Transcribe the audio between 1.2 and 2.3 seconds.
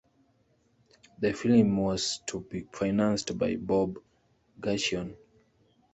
film was